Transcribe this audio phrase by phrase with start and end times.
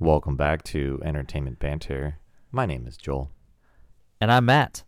[0.00, 2.16] Welcome back to Entertainment Banter.
[2.50, 3.30] My name is Joel,
[4.20, 4.82] And I'm Matt.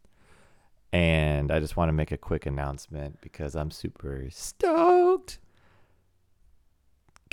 [0.92, 5.38] and I just want to make a quick announcement because I'm super stoked.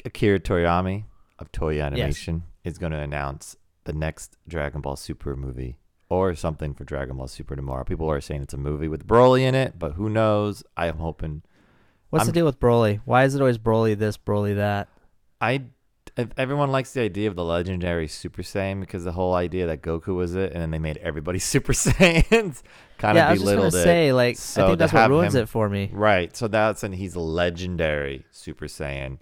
[0.06, 1.06] Akira Toriyama
[1.40, 3.56] of Toei Animation is going to announce
[3.86, 5.78] the next Dragon Ball Super movie
[6.10, 7.84] or something for Dragon Ball Super tomorrow.
[7.86, 10.64] People are saying it's a movie with Broly in it, but who knows?
[10.76, 11.44] I'm hoping
[12.10, 13.00] What's I'm- the deal with Broly?
[13.06, 14.90] Why is it always Broly this, Broly that?
[15.42, 15.64] I
[16.38, 20.16] everyone likes the idea of the legendary Super Saiyan because the whole idea that Goku
[20.16, 22.62] was it, and then they made everybody Super Saiyans.
[22.98, 23.72] kind yeah, I of was just gonna it.
[23.72, 25.90] say, like, So I think that's what ruins him- it for me.
[25.94, 26.36] Right.
[26.36, 29.20] So that's and he's legendary Super Saiyan.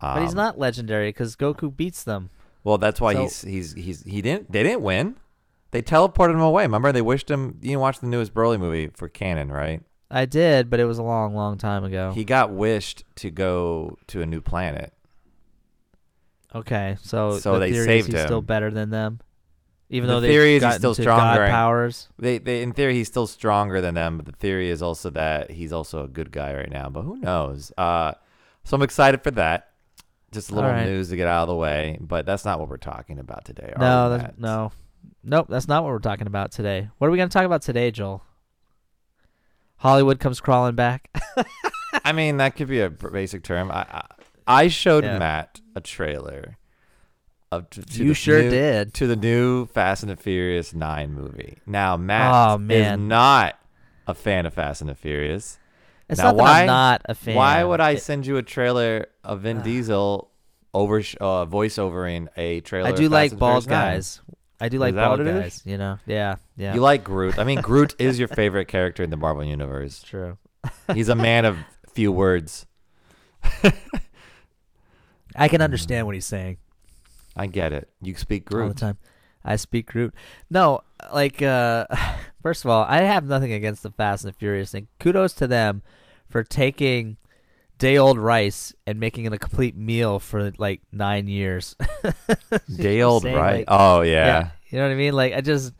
[0.00, 2.30] But he's Um, not legendary because Goku beats them.
[2.64, 5.16] Well, that's why So- he's he's he's he didn't they didn't win.
[5.72, 6.62] They teleported him away.
[6.64, 7.58] Remember, they wished him.
[7.60, 9.82] You watch the newest Broly movie for canon, right?
[10.10, 12.12] I did, but it was a long, long time ago.
[12.14, 14.92] He got wished to go to a new planet.
[16.54, 19.20] Okay, so So the they theory saved is he's still better than them,
[19.90, 22.08] even The though theory they've is he's gotten still to stronger God powers.
[22.18, 25.50] They, they, in theory, he's still stronger than them, but the theory is also that
[25.50, 26.88] he's also a good guy right now.
[26.88, 27.72] But who knows?
[27.76, 28.12] Uh,
[28.64, 29.70] so I'm excited for that.
[30.32, 32.76] Just a little news to get out of the way, but that's not what we're
[32.78, 33.72] talking about today.
[33.74, 34.38] are No, we, that's, Matt?
[34.40, 34.72] no,
[35.22, 35.46] nope.
[35.48, 36.88] That's not what we're talking about today.
[36.98, 38.22] What are we gonna talk about today, Joel?
[39.76, 41.10] Hollywood comes crawling back.
[42.04, 43.70] I mean, that could be a b- basic term.
[43.70, 44.04] I I,
[44.46, 45.18] I showed Yeah.
[45.18, 46.56] Matt a trailer
[47.52, 48.94] of to, to you the sure new- did.
[48.94, 51.58] to the new Fast and the Furious Nine movie.
[51.66, 53.08] Now, Matt Oh, is man.
[53.08, 53.58] not
[54.06, 55.58] a fan of Fast and the Furious.
[56.08, 57.34] It's Now, not that why- I'm not a fan.
[57.34, 60.30] Why would I It- send you a trailer of Vin Diesel
[60.72, 62.86] over uh, voiceovering a trailer?
[62.88, 63.70] I of do Fast like and bald 9?
[63.94, 64.20] guys.
[64.60, 65.42] I do like that bald what it is?
[65.42, 65.62] guys.
[65.66, 66.74] You know, yeah, yeah.
[66.74, 67.38] You like Groot?
[67.38, 70.02] I mean, Groot is your favorite character in the Marvel universe.
[70.06, 70.38] True.
[70.94, 71.58] He's a man of
[71.92, 72.66] few words.
[75.36, 76.56] I can understand what he's saying
[77.36, 77.88] I get it.
[78.00, 78.98] You speak Groot all the time.
[79.44, 80.14] I speak Groot.
[80.50, 80.80] No,
[81.12, 81.86] like uh
[82.42, 84.88] first of all, I have nothing against the Fast and the Furious thing.
[84.98, 85.82] Kudos to them
[86.28, 87.16] for taking
[87.78, 91.76] day old rice and making it a complete meal for like nine years.
[92.74, 93.58] Day old, right?
[93.58, 94.50] like- oh yeah.
[94.70, 95.12] You know what I mean?
[95.12, 95.72] Like I just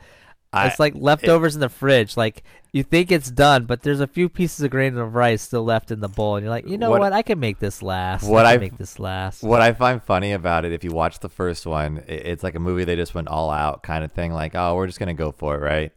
[0.52, 2.16] I- it's like leftovers in the fridge.
[2.16, 2.42] Like
[2.72, 5.90] you think it's done, but there's a few pieces of grain of rice still left
[5.90, 7.12] in the bowl, and you're like, you know What- what?
[7.12, 8.24] I can make this last.
[8.28, 9.42] what I I- make this last.
[9.42, 12.60] What I find funny about it, if you watch the first one, it's like a
[12.60, 14.32] movie they just went all out kind of thing.
[14.32, 15.92] Like, oh, we're just gonna go for it, right?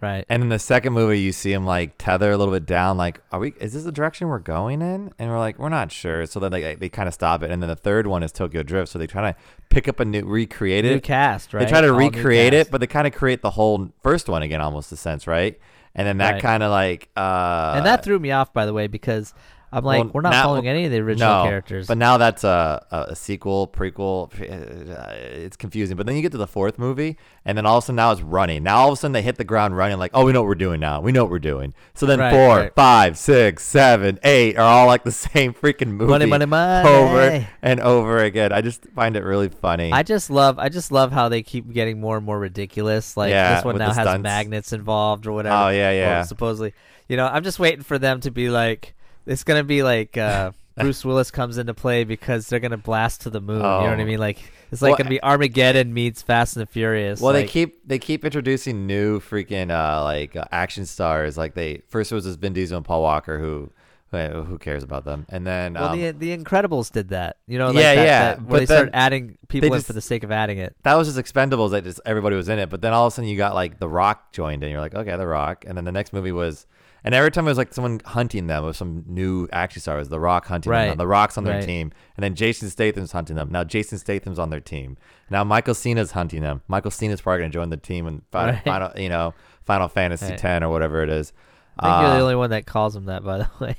[0.00, 0.24] Right.
[0.28, 2.96] And in the second movie, you see him like tether a little bit down.
[2.98, 3.54] Like, are we?
[3.60, 5.12] Is this the direction we're going in?
[5.18, 6.26] And we're like, we're not sure.
[6.26, 7.50] So then they they kind of stop it.
[7.50, 8.92] And then the third one is Tokyo Drift.
[8.92, 9.38] So they try to
[9.70, 11.02] pick up a new, recreate New it.
[11.02, 11.64] cast, right?
[11.64, 14.42] They try to All recreate it, but they kind of create the whole first one
[14.42, 15.58] again, almost a sense, right?
[15.94, 16.42] And then that Right.
[16.42, 19.32] kind of like, uh, and that threw me off, by the way, because
[19.76, 21.86] I'm like, well, we're not now- following any of the original no, characters.
[21.86, 24.32] But now that's a, a, sequel, prequel.
[24.40, 25.96] It's confusing.
[25.98, 28.10] But then you get to the fourth movie, and then all of a sudden now
[28.12, 28.62] it's running.
[28.62, 30.48] Now all of a sudden they hit the ground running, like, oh, we know what
[30.48, 31.00] we're doing now.
[31.02, 31.74] We know what we're doing.
[31.94, 32.74] So then Right, four, right.
[32.74, 36.88] five, six, seven, eight are all like the same freaking movie Money, money, money.
[36.88, 38.52] over and over again.
[38.52, 39.92] I just find it really funny.
[39.92, 43.14] I just love, I just love how they keep getting more and more ridiculous.
[43.16, 44.22] Like Yeah, this one now has stunts.
[44.22, 45.54] magnets involved or whatever.
[45.54, 46.22] Oh, yeah, Well, yeah.
[46.22, 46.72] supposedly,
[47.08, 48.94] you know, I'm just waiting for them to be like,
[49.26, 53.30] it's gonna be like uh, Bruce Willis comes into play because they're gonna blast to
[53.30, 53.56] the moon.
[53.56, 54.04] You know what I Oh.
[54.04, 54.18] mean?
[54.18, 54.38] Like
[54.70, 57.20] it's like Well, gonna be Armageddon meets Fast and the Furious.
[57.20, 61.36] Well, they keep they keep introducing new freaking uh, like uh, action stars.
[61.38, 63.70] Like they first it was this Vin Diesel and Paul Walker who
[64.12, 67.36] who cares about them, and then Well, um, the the Incredibles did that.
[67.46, 69.86] You know, like Yeah, that, yeah, that- where but they started adding people in just-
[69.88, 70.74] for the sake of adding it.
[70.84, 71.72] that was just Expendables.
[71.72, 73.78] That just everybody was in it, but then all of a sudden you got like
[73.78, 74.70] The Rock joined in.
[74.70, 76.66] You're like, okay, The Rock, and then the next movie was.
[77.06, 80.00] And every time it was like someone hunting them with some new action star, it
[80.00, 80.88] was The Rock hunting them.
[80.88, 81.64] Now The Rock's on their Right.
[81.64, 81.92] team.
[82.16, 83.48] And then Jason Statham's hunting them.
[83.50, 84.96] Now Jason Statham's on their team.
[85.30, 86.62] Now Michael Cena's hunting them.
[86.66, 88.64] Michael Cena's probably going to join the team in final, Right.
[88.64, 89.34] final, you know,
[89.64, 90.38] Final Fantasy Right.
[90.38, 91.32] 10 or whatever it is.
[91.78, 93.76] I think you're Uh, the only one that calls him that, by the way.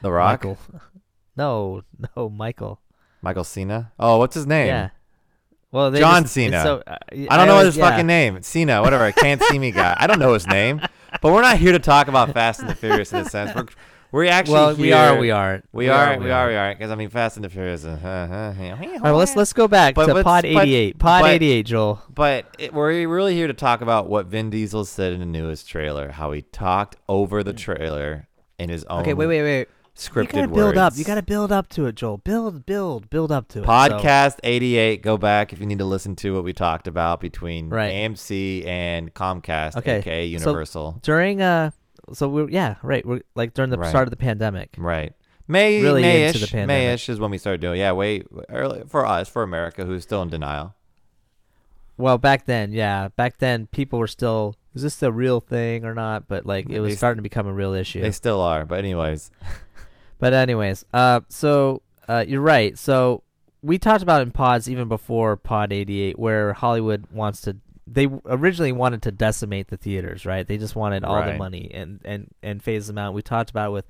[0.00, 0.44] The Rock?
[0.44, 0.58] Michael.
[1.36, 1.82] No,
[2.16, 2.80] no, Michael.
[3.20, 3.92] Michael Cena?
[3.98, 4.68] Oh, what's his name?
[4.68, 4.90] Yeah.
[5.74, 6.62] Well, John just- Cena.
[6.62, 6.96] So, uh,
[7.28, 7.90] I don't know always- his yeah.
[7.90, 8.40] fucking name.
[8.42, 9.02] Cena, whatever.
[9.02, 9.96] I can't see me guy.
[9.98, 10.80] I don't know his name.
[11.22, 13.54] But we're not here to talk about Fast and the Furious in a sense.
[13.54, 13.66] We're
[14.10, 15.16] we're actually Well, we are.
[15.16, 15.64] We aren't.
[15.72, 16.18] We are.
[16.18, 16.48] We are.
[16.48, 16.74] We are.
[16.74, 17.84] Because I mean, Fast and the Furious.
[17.84, 20.98] Uh, uh, uh, All right, well, let's let's go back But to Pod but- 88.
[20.98, 22.02] Pod but- 88, Joel.
[22.12, 25.68] But it, we're really here to talk about what Vin Diesel said in the newest
[25.68, 26.10] trailer.
[26.10, 28.26] How he talked over the trailer
[28.58, 29.02] in his own.
[29.02, 29.68] Okay, wait, wait, wait.
[29.96, 30.92] Scripted you gotta build up.
[30.96, 32.18] You gotta build up to it, Joel.
[32.18, 33.64] Build, build, build up to it.
[33.64, 35.02] So- Podcast 88.
[35.02, 37.92] Go back if you need to listen to what we talked about between Right.
[37.92, 40.98] AMC and Comcast, Okay, aka so- Universal.
[41.02, 41.70] during uh,
[42.12, 43.06] so we're yeah, right.
[43.06, 43.88] We're like during the Right.
[43.88, 44.74] start of the pandemic.
[44.78, 45.12] right.
[45.46, 46.98] May really Mayish, into the pandemic.
[47.00, 47.78] Mayish is when we started doing.
[47.78, 50.74] Yeah, way early for us for America, who's still in denial.
[51.98, 54.56] Well, back then, yeah, back then people were still.
[54.74, 56.26] Is this the real thing or not?
[56.26, 58.00] But like, it was They- starting to become a real issue.
[58.00, 59.30] They still are, but anyways,
[60.24, 62.78] But anyways, uh, so uh, you're right.
[62.78, 63.22] So
[63.60, 67.58] we talked about in pods even before Pod 88, where Hollywood wants to.
[67.86, 70.46] They originally wanted to decimate the theaters, right?
[70.46, 73.12] They just wanted all the money and and and phase them out.
[73.12, 73.84] We talked about it with.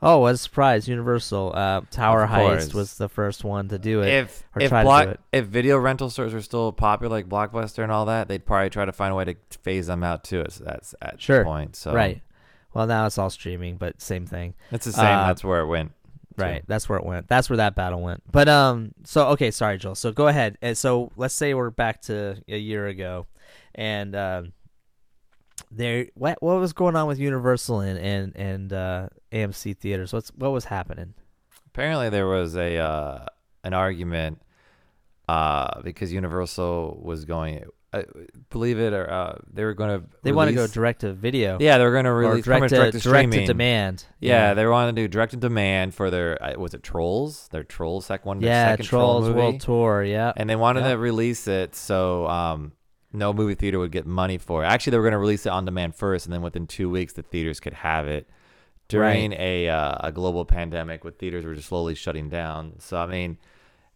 [0.00, 0.86] Oh, what a surprise!
[0.86, 2.74] Universal uh, Tower Of Heist course.
[2.74, 4.08] was the first one to do it.
[4.08, 5.20] if or if try to do block it.
[5.32, 8.84] if video rental stores were still popular like Blockbuster and all that, they'd probably try
[8.84, 10.44] to find a way to phase them out too.
[10.48, 11.42] So that's at Sure.
[11.42, 11.74] point.
[11.74, 12.20] So right.
[12.76, 14.54] Well, now it's all streaming, but same thing.
[14.70, 15.04] it's the same.
[15.04, 15.92] Uh, that's where it went.
[16.36, 16.62] Right.
[16.66, 17.26] That's where it went.
[17.26, 18.22] That's where that battle went.
[18.30, 19.94] But um so okay, sorry Joel.
[19.94, 20.58] So go ahead.
[20.60, 23.26] And so let's say we're back to a year ago
[23.74, 24.52] and um
[25.70, 30.12] there what what was going on with Universal and and, and uh AMC theaters?
[30.12, 31.14] What's what was happening?
[31.68, 33.26] Apparently, there was a uh,
[33.64, 34.40] an argument
[35.28, 37.64] uh, because Universal was going.
[37.92, 38.02] Uh,
[38.50, 40.06] believe it or uh, they were going to.
[40.22, 41.56] They want to go direct to video.
[41.60, 44.04] Yeah, they were going to release direct direct to direct to demand.
[44.20, 46.42] Yeah, they want to do direct to demand for their.
[46.42, 47.48] Uh, was it Trolls?
[47.52, 48.40] Their Trolls sec one.
[48.40, 49.38] Yeah, second Troll Trolls movie.
[49.38, 50.32] World Tour, yeah.
[50.36, 50.90] and they wanted Yeah.
[50.90, 52.72] to release it so um,
[53.12, 54.66] no movie theater would get money for it.
[54.66, 57.12] Actually, they were going to release it on demand first, and then within two weeks,
[57.14, 58.28] the theaters could have it.
[58.88, 62.74] During a uh, a global pandemic, with theaters were just slowly shutting down.
[62.78, 63.38] So I mean,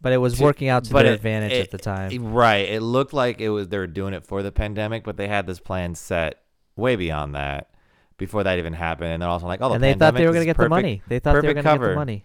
[0.03, 2.11] But it was to- working out to their it- advantage it- at the time.
[2.11, 2.69] it- right?
[2.69, 5.47] It looked like it was they were doing it for the pandemic, but they had
[5.47, 6.43] this plan set
[6.77, 7.69] way beyond that
[8.17, 9.13] before that even happened.
[9.13, 10.69] And they're also like, oh, the and they thought they were going to get the
[10.69, 11.03] money.
[11.09, 12.23] They thought they were going to get the money.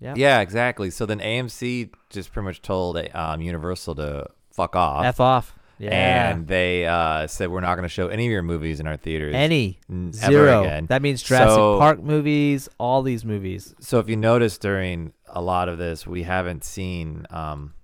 [0.00, 0.14] Yeah.
[0.16, 0.90] Yeah, exactly.
[0.90, 5.04] So then AMC just pretty much told um, Universal to fuck off.
[5.04, 5.54] F off.
[5.78, 6.30] Yeah.
[6.30, 8.96] And they uh, said we're not going to show any of your movies in our
[8.96, 9.34] theaters.
[9.34, 10.60] Any n- ever zero.
[10.62, 10.86] again.
[10.86, 13.74] That means Jurassic So- Park movies, all these movies.
[13.80, 17.74] So if you notice during a lot of this, we haven't seen um,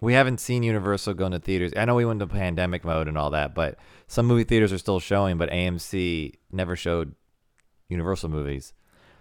[0.00, 1.72] we haven't seen Universal go into theaters.
[1.76, 4.78] I know we went into pandemic mode and all that, but some movie theaters are
[4.78, 5.38] still showing.
[5.38, 7.14] But AMC never showed
[7.88, 8.72] Universal movies.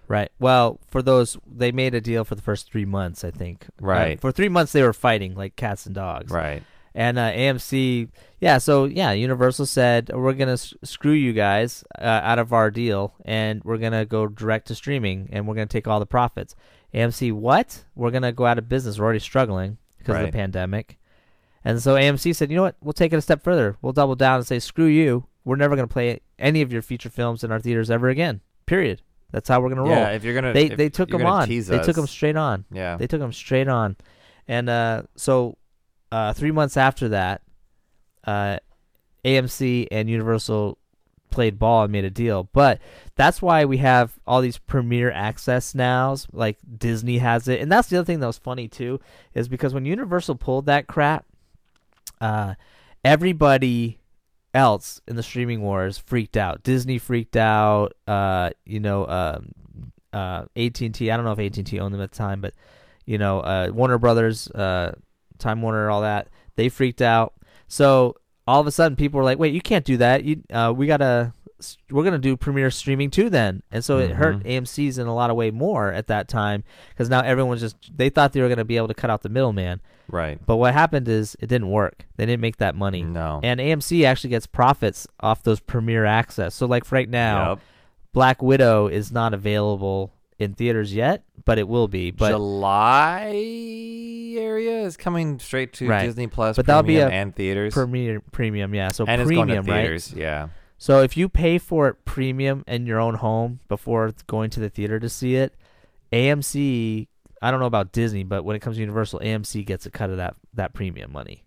[0.08, 0.30] Right.
[0.40, 3.66] Well, for those, they made a deal for the first three months, I think.
[3.82, 4.20] Uh, Right.
[4.20, 6.32] for three months, they were fighting like cats and dogs.
[6.32, 6.64] Right.
[6.96, 8.10] And uh, AMC,
[8.40, 8.60] yeah.
[8.60, 13.16] So yeah, Universal said we're gonna s- screw you guys uh, out of our deal,
[13.26, 16.56] and we're gonna go direct to streaming, and we're gonna take all the profits.
[16.94, 17.84] AMC, what?
[17.96, 19.00] We're gonna go out of business.
[19.00, 21.00] We're already struggling because of the pandemic.
[21.66, 22.76] And so AMC said, you know what?
[22.82, 23.78] We'll take it a step further.
[23.82, 25.26] We'll double down and say, screw you.
[25.46, 28.42] We're never gonna play any of your feature films in our theaters ever again.
[28.68, 29.02] Period.
[29.32, 29.92] That's how we're gonna roll.
[29.92, 30.10] Yeah.
[30.12, 31.48] If you're gonna, they they took them on.
[31.68, 32.66] They took them straight on.
[32.72, 32.98] Yeah.
[32.98, 33.96] They took them straight on,
[34.48, 35.58] and uh, so
[36.14, 37.42] uh, three months after that,
[38.26, 38.58] uh,
[39.26, 40.78] AMC and Universal
[41.32, 42.50] played ball and made a deal.
[42.54, 42.80] But
[43.16, 47.88] that's why we have all these premiere access nows, like Disney has it, and that's
[47.90, 49.00] the other thing that was funny too,
[49.34, 51.26] is because when Universal pulled that crap,
[52.22, 52.54] uh,
[53.04, 53.98] everybody
[54.54, 56.62] else in the streaming wars freaked out.
[56.62, 57.94] Disney freaked out.
[58.08, 59.52] Uh, you know, um,
[60.14, 61.10] uh, AT and T.
[61.10, 62.54] I don't know if AT and T owned them at the time, but
[63.08, 64.94] you know, uh, Warner Brothers, uh,
[65.44, 66.30] Time Warner, all that.
[66.56, 67.34] They freaked out.
[67.68, 68.16] So
[68.48, 70.24] all of a sudden, people were like, "Wait, you can't do that.
[70.24, 71.34] You, uh, we gotta."
[71.90, 74.46] We're gonna do premiere streaming too, then, and so it hurt Mhm.
[74.46, 78.10] AMC's in a lot of way more at that time because now everyone's just they
[78.10, 79.80] thought they were gonna be able to cut out the middleman,
[80.10, 80.40] Right.
[80.46, 82.06] but what happened is it didn't work.
[82.18, 83.04] They didn't make that money.
[83.04, 83.40] No.
[83.44, 86.54] And AMC actually gets profits off those premiere access.
[86.54, 87.60] So like right now, Yep.
[88.12, 92.12] Black Widow is not available in theaters yet, but it will be.
[92.12, 93.32] But July
[94.38, 96.06] area is coming straight to Right.
[96.06, 98.90] Disney Plus, But that'll be Premium a and theaters, premiere premium, yeah.
[98.90, 99.82] So and it's going premium, to right?
[99.82, 100.14] theaters.
[100.14, 100.50] Yeah.
[100.78, 104.70] So if you pay for it premium in your own home before going to the
[104.70, 105.56] theater to see it,
[106.12, 107.08] AMC,
[107.42, 110.10] I don't know about Disney, but when it comes to Universal, AMC gets a cut
[110.10, 111.44] of that that premium money.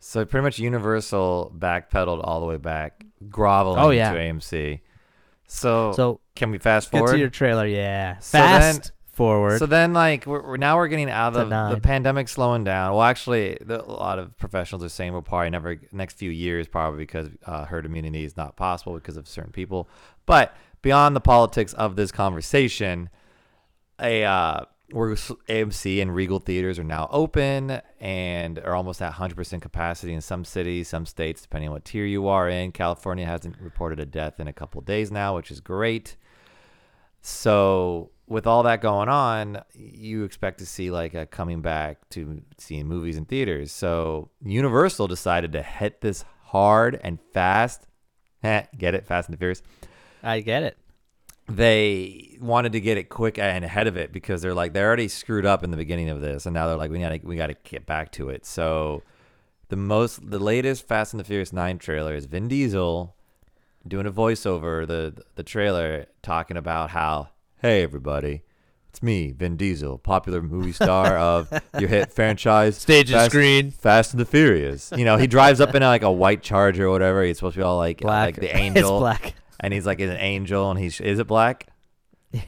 [0.00, 4.12] So pretty much Universal backpedaled all the way back, groveling Oh, yeah.
[4.12, 4.80] to AMC.
[5.46, 7.12] So, So can we fast get forward?
[7.12, 8.18] to your trailer, yeah.
[8.18, 9.58] So then- Fast forward.
[9.58, 12.92] So then, like, we're, we're now we're getting out of the pandemic slowing down.
[12.92, 16.66] Well, actually, the, a lot of professionals are saying we'll probably never next few years
[16.66, 19.88] probably because uh, herd immunity is not possible because of certain people.
[20.26, 23.08] But beyond the politics of this conversation,
[24.00, 29.62] a uh, we're AMC and Regal theaters are now open and are almost at 100%
[29.62, 32.70] capacity in some cities, some states, depending on what tier you are in.
[32.72, 36.16] California hasn't reported a death in a couple days now, which is great.
[37.22, 42.42] So with all that going on, you expect to see like a coming back to
[42.58, 43.72] seeing movies in theaters.
[43.72, 47.86] So Universal decided to hit this hard and fast.
[48.42, 49.06] Get it?
[49.06, 49.62] Fast and the Furious.
[50.22, 50.78] I get it.
[51.48, 55.08] They wanted to get it quick and ahead of it because they're like they're already
[55.08, 57.56] screwed up in the beginning of this, and now they're like we gotta we gotta
[57.64, 58.46] get back to it.
[58.46, 59.02] So
[59.68, 63.14] the most the latest Fast and the Furious Nine trailer is Vin Diesel
[63.86, 67.28] doing a voiceover the the trailer talking about how
[67.60, 68.42] hey everybody.
[68.88, 73.70] It's me, Vin Diesel, popular movie star of your hit franchise Stage and Fast, screen.
[73.72, 74.92] Fast and the Furious.
[74.96, 77.24] You know, he drives up in like a white Charger or whatever.
[77.24, 78.26] He's supposed to be all like Black.
[78.26, 79.34] like the it's angel, black.
[79.64, 81.68] And he's like an angel, and he's is it black?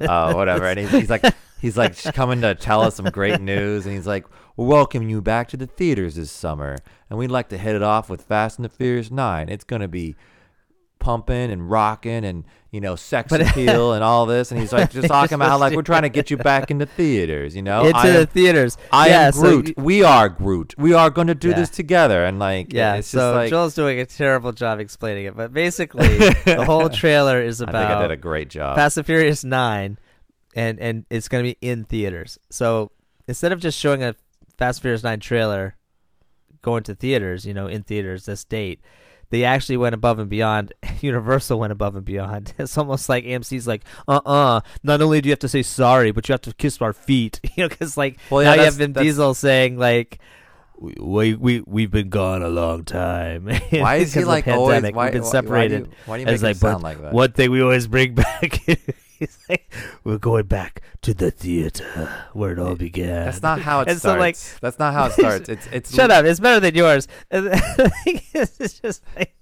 [0.00, 0.64] Oh, whatever.
[0.66, 1.24] And he's, he's like
[1.60, 5.20] he's like coming to tell us some great news, and he's like, "We're welcoming you
[5.20, 8.58] back to the theaters this summer, and we'd like to hit it off with Fast
[8.58, 9.48] and the Furious Nine.
[9.48, 10.16] It's gonna be."
[10.98, 14.90] Pumping and rocking and you know sex But- appeal and all this and he's like
[14.90, 17.84] just talking about how like we're trying to get you back into theaters you know
[17.86, 18.76] Into I the am- theaters.
[18.92, 19.76] I yeah, am so Groot.
[19.76, 20.74] y- we are Groot.
[20.76, 21.56] We are going to do Yeah.
[21.60, 22.24] this together.
[22.24, 25.52] And like, yeah, it's just so like, Joel's doing a terrible job explaining it, but
[25.52, 28.76] basically the whole trailer is I think I about did a great job.
[28.76, 29.98] Fast and Furious Nine,
[30.54, 32.38] and and it's going to be in theaters.
[32.50, 32.90] So
[33.26, 34.14] instead of just showing a
[34.58, 35.76] Fast and Furious Nine trailer
[36.60, 38.80] going to theaters, you know, in theaters this date,
[39.30, 40.72] they actually went above and beyond.
[41.00, 42.54] Universal went above and beyond.
[42.58, 46.10] It's almost like AMC's like, uh uh Not only do you have to say sorry,
[46.12, 47.40] but you have to kiss our feet.
[47.56, 50.18] You know, because like Well, yeah, now you have Vin Diesel saying like.
[50.80, 53.48] We, we we we've been gone a long time.
[53.70, 54.84] why is he like always?
[54.92, 55.80] Why, We've been separated.
[55.80, 57.12] Why do you, why do you make like, sound like that?
[57.12, 58.60] One thing we always bring back
[59.20, 59.72] is like
[60.04, 63.24] we're going back to the theater where it all began.
[63.26, 64.20] That's not how it And so, starts.
[64.54, 65.48] like- That's not how it starts.
[65.48, 66.24] It's it's Shut up!
[66.24, 67.08] It's better than yours.
[67.30, 69.34] The it's just like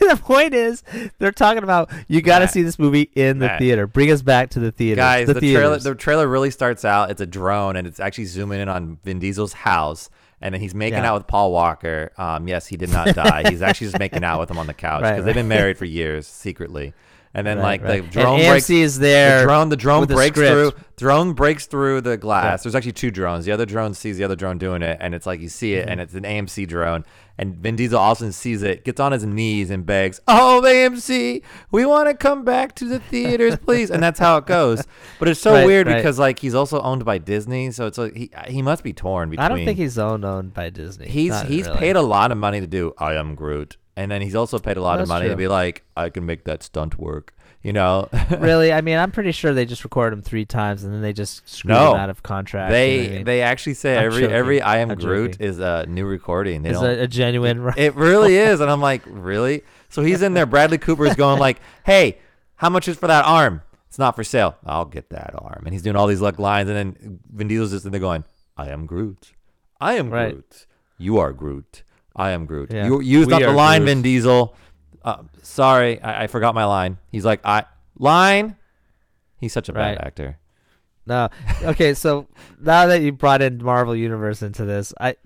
[0.00, 0.82] the point is
[1.18, 3.58] they're talking about you got to see this movie in the Matt.
[3.58, 3.86] theater.
[3.86, 4.96] Bring us back to the theater.
[5.00, 7.10] Guys, the, the, trailer the trailer really starts out.
[7.10, 10.10] It's a drone, and it's actually zooming in on Vin Diesel's house,
[10.42, 11.10] and then he's making Yeah.
[11.10, 12.12] out with Paul Walker.
[12.18, 13.48] Um, yes, he did not die.
[13.48, 15.78] he's actually just making out with him on the couch because Right, they've been married
[15.78, 16.92] for years secretly.
[17.36, 18.02] And then Right, like right.
[18.02, 18.66] the drone and breaks.
[18.66, 19.40] AMC is there.
[19.40, 20.72] The drone, the drone with the breaks through.
[20.96, 22.44] Drone breaks through the glass.
[22.44, 22.56] Yeah.
[22.64, 23.44] There's actually two drones.
[23.44, 25.82] The other drone sees the other drone doing it, and it's like you see it,
[25.82, 25.90] Mm-hmm.
[25.90, 27.04] and it's an AMC drone.
[27.38, 31.84] And Vin Diesel also sees it, gets on his knees and begs, "Oh, AMC, we
[31.84, 34.82] want to come back to the theaters, please." and that's how it goes.
[35.18, 35.96] But it's so Right, weird right.
[35.96, 39.28] because like he's also owned by Disney, so it's like he he must be torn
[39.28, 39.44] between.
[39.44, 41.08] I don't think he's owned owned by Disney.
[41.08, 41.78] he's Not he's really.
[41.80, 44.76] paid a lot of money to do I am Groot, and then he's also paid
[44.76, 47.32] a lot of That's money to be like, I can make that stunt work.
[47.62, 48.72] You know, really.
[48.72, 51.48] I mean, I'm pretty sure they just recorded him three times and then they just
[51.48, 51.94] screwed No.
[51.94, 52.70] him out of contract.
[52.70, 53.24] They you know I mean?
[53.24, 54.36] they actually say I'm every joking.
[54.36, 55.46] every I am I'm Groot joking.
[55.46, 56.62] is a new recording.
[56.62, 57.72] They Is a, a genuine.
[57.76, 59.62] it really is, and I'm like, really?
[59.88, 60.46] So he's in there.
[60.46, 62.18] Bradley Cooper is going like, "Hey,
[62.56, 63.62] how much is for that arm?
[63.88, 64.56] It's not for sale.
[64.64, 67.72] I'll get that arm." And he's doing all these like lines, and then Vin Diesel's
[67.72, 68.22] just in there going,
[68.56, 69.32] "I am Groot.
[69.80, 70.34] I am Right.
[70.34, 70.66] Groot.
[70.98, 71.82] You are Groot.
[72.16, 72.72] I am Groot.
[72.72, 72.86] Yeah.
[72.86, 73.86] You used We up the line, Groot.
[73.88, 74.54] Vin Diesel.
[75.04, 76.98] Uh, sorry, I, I forgot my line.
[77.12, 77.64] He's like, I
[77.98, 78.56] line.
[79.38, 79.96] He's such a Right.
[79.96, 80.38] bad actor.
[81.06, 81.28] No.
[81.62, 82.26] Okay, so
[82.60, 85.16] now that you brought in Marvel Universe into this, I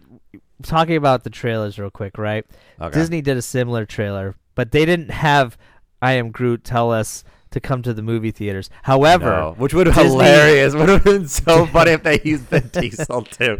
[0.62, 2.44] talking about the trailers real quick, right?
[2.80, 2.98] Okay.
[2.98, 5.56] Disney did a similar trailer, but they didn't have
[6.02, 8.68] I am Groot tell us to come to the movie theaters.
[8.82, 10.74] However, No, which would have Disney- hilarious.
[10.74, 13.58] Would have been so funny if they used Vin Diesel too.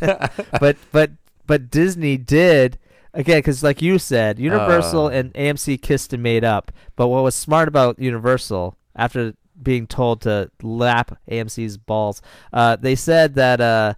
[0.00, 1.10] but but
[1.50, 2.78] but Disney did
[3.12, 5.10] again because like you said, Universal Uh.
[5.10, 6.70] and AMC kissed and made up.
[6.96, 12.94] But what was smart about Universal after being told to lap AMC's balls, uh, they
[12.94, 13.94] said that uh,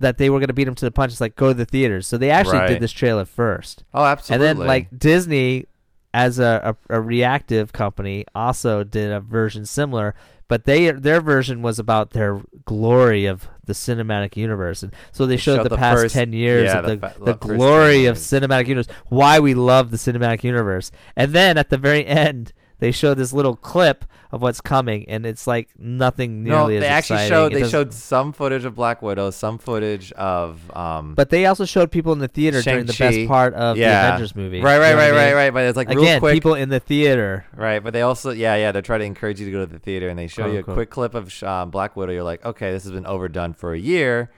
[0.00, 1.12] that they were going to beat them to the punch.
[1.12, 2.06] It's like go to the theaters.
[2.06, 2.68] So they actually Right.
[2.68, 4.48] did this trailer first, Oh, absolutely.
[4.48, 5.66] and then like Disney.
[6.14, 10.14] As a, a, a reactive company, also did a version similar,
[10.48, 15.36] but they their version was about their glory of the cinematic universe, and so they
[15.36, 18.16] showed, showed the, the past first- ten years yeah, of the, the, the glory of
[18.16, 22.90] cinematic universe, why we love the cinematic universe, and then at the very end they
[22.92, 26.92] show this little clip of what's coming, and it's like nothing no, nearly they as
[26.92, 27.30] actually exciting.
[27.30, 31.14] showed It they doesn't- showed some footage of Black Widow, some footage of um.
[31.14, 34.02] but they also showed people in the theater during the best part of Yeah.
[34.02, 34.60] the Avengers movie.
[34.60, 35.18] right, You right, know what right, I mean?
[35.24, 35.50] right, right.
[35.54, 36.34] But it's like real Again, quick.
[36.34, 37.46] people in the theater.
[37.54, 39.78] Right, but they also, yeah, yeah, they try to encourage you to go to the
[39.78, 40.74] theater, and they show Quote, you a unquote.
[40.76, 42.12] quick clip of um, Black Widow.
[42.12, 44.30] You're like, okay, this has been overdone for a year,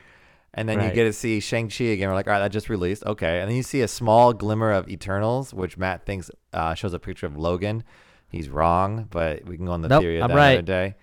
[0.54, 2.08] and then you get to see Shang Chi again.
[2.08, 4.70] We're like, all right, that just released, okay, and then you see a small glimmer
[4.70, 7.82] of Eternals, which Matt thinks uh, shows a picture of Logan.
[8.30, 10.48] He's wrong, but we can go on the Nope, theory of I'm that right.
[10.50, 10.94] another day.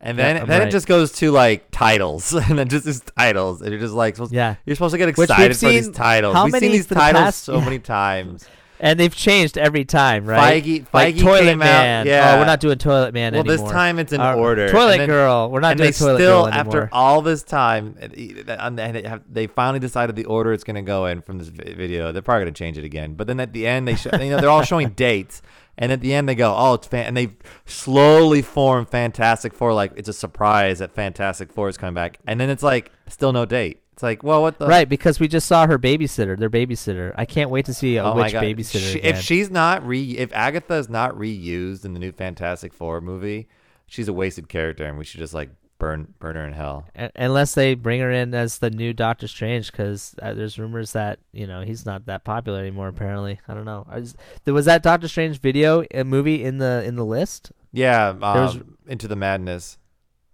[0.00, 0.68] And then then right.
[0.68, 4.16] it just goes to like titles, and then just is titles, and you're just like,
[4.16, 4.56] supposed, Yeah.
[4.66, 6.34] you're supposed to get excited for these titles.
[6.34, 7.64] how We've many seen these the titles past- so yeah.
[7.64, 8.48] many times.
[8.80, 10.60] and they've changed every time, right?
[10.64, 12.00] Feige, like Feige Toilet came Man.
[12.00, 12.06] out.
[12.10, 13.56] Yeah, Oh, we're not doing Toilet Man Well, anymore.
[13.58, 14.68] Well, this time it's in Uh, order.
[14.72, 15.48] Toilet then- Girl.
[15.52, 16.82] We're not doing Toilet still, Girl anymore.
[16.82, 20.82] after all this time, and they have- they finally decided the order it's going to
[20.82, 22.10] go in from this video.
[22.10, 23.14] They're probably going to change it again.
[23.14, 25.42] But then at the end, they show, you know they're all showing dates,
[25.82, 27.32] and at the end they go, "Oh, it's fan," and they
[27.66, 32.40] slowly form Fantastic Four like it's a surprise that Fantastic Four is coming back, and
[32.40, 33.80] then it's like still no date.
[33.92, 37.12] It's like, well, what the right, because we just saw her babysitter, their babysitter.
[37.16, 38.92] I can't wait to see a Oh witch babysitter.
[38.92, 43.00] She- if she's not re, if Agatha is not reused in the new Fantastic Four
[43.00, 43.48] movie,
[43.86, 45.50] she's a wasted character, and we should just like
[45.82, 46.86] burn burn her in hell.
[46.96, 50.92] U- unless they bring her in as the new Doctor Strange, because uh, there's rumors
[50.92, 52.86] that you know he's not that popular anymore.
[52.88, 53.84] Apparently, I don't know.
[53.90, 57.50] I was, there was that Doctor Strange video a movie in the in the list.
[57.72, 59.78] Yeah, um, was- into the madness,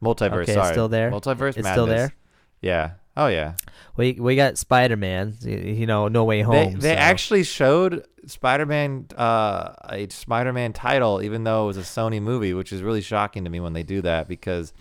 [0.03, 0.43] multiverse.
[0.43, 1.11] Okay, sorry, still there?
[1.11, 1.73] Multiverse It's madness.
[1.73, 2.15] still there.
[2.61, 2.91] Yeah.
[3.17, 3.55] Oh yeah.
[3.97, 5.35] We we got Spider Man.
[5.43, 6.79] You know, No Way They Home.
[6.79, 12.21] they so- actually showed Spider-Man uh, a Spider-Man title, even though it was a Sony
[12.21, 14.75] movie, which is really shocking to me when they do that because.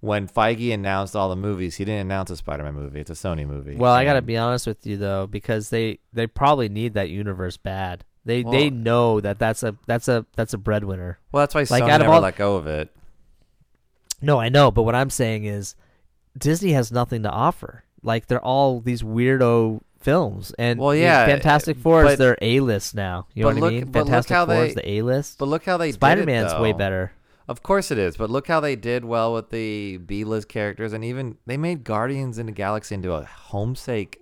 [0.00, 3.00] When Feige announced all the movies, he didn't announce a Spider-Man movie.
[3.00, 3.74] It's a Sony movie.
[3.74, 7.56] Well, I gotta be honest with you though, because they they probably need that universe
[7.56, 8.04] bad.
[8.24, 11.18] They Well- they know that that's a that's a that's a breadwinner.
[11.32, 12.94] Well, that's why like, Sony out never all- let go of it.
[14.20, 15.74] No, I know, but what I'm saying is,
[16.36, 17.84] Disney has nothing to offer.
[18.02, 22.60] Like they're all these weirdo films, and Well, yeah, Fantastic uh, Four is their A
[22.60, 23.26] list now.
[23.34, 23.84] You know what look- I mean?
[23.86, 25.38] but look Fantastic how Four they- is the A list.
[25.38, 27.12] But look how they Spider did it, Man's way better.
[27.48, 31.02] Of course it is, but look how they did well with the B-list characters, and
[31.02, 34.16] even they made Guardians in the Galaxy into a homesake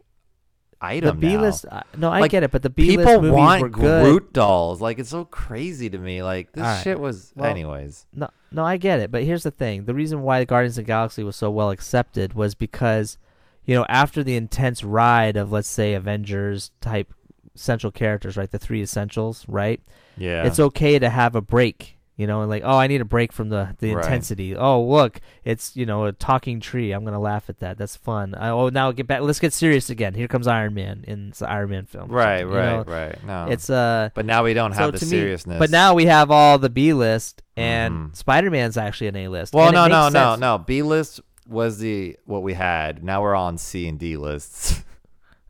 [0.81, 1.19] The item.
[1.19, 3.63] B list, uh, no, I Like, get it, but the B list People movies want
[3.63, 4.05] were good.
[4.05, 4.81] Groot dolls.
[4.81, 6.23] Like it's so crazy to me.
[6.23, 6.83] Like this right.
[6.85, 7.33] shit was.
[7.35, 10.47] Well, anyways, No, no, I get it, but here's the thing: the reason why the
[10.47, 13.19] Guardians of the Galaxy was so well accepted was because,
[13.65, 17.13] you know, after the intense ride of let's say Avengers type
[17.57, 19.81] central characters, right, the three essentials, right?
[20.17, 23.05] yeah, It's okay to have a break, you know, and like, oh, I need a
[23.05, 24.05] break from the the Right.
[24.05, 24.57] intensity.
[24.57, 26.93] Oh, look, it's you know a talking tree.
[26.93, 27.77] I'm gonna laugh at that.
[27.79, 28.35] That's fun.
[28.35, 29.21] I, oh, now get back.
[29.21, 30.15] Let's get serious again.
[30.15, 32.09] Here comes Iron Man in the Iron Man film.
[32.11, 32.93] right, right, know?
[32.93, 33.25] right.
[33.27, 34.09] No, It's uh.
[34.15, 35.59] but now we don't so have the to me- seriousness.
[35.59, 38.17] But now we have all the B list, and Mhm.
[38.17, 39.53] Spider Man's actually an A list.
[39.55, 40.59] well, it no, no, no, no.
[40.59, 43.05] B list was the what we had.
[43.05, 44.83] Now we're on C and D lists.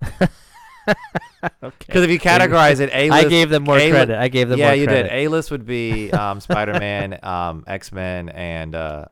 [0.88, 1.76] Okay.
[1.86, 3.26] Because if you categorize it, A list.
[3.26, 4.18] I gave them more A-li- credit.
[4.18, 4.76] I gave them more credit.
[4.78, 5.10] yeah, you credit.
[5.10, 5.12] did.
[5.12, 9.04] A list would be um, Spider Man, um, X Men, and uh,